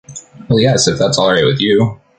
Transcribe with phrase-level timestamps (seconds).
[0.49, 1.99] Well yes, if that’s all right with you.